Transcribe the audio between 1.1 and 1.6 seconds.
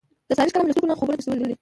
تښتولي دي.